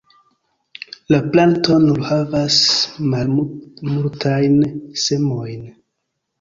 [1.13, 2.57] La planto nur havas
[3.13, 4.59] malmultajn
[5.07, 5.65] semojn.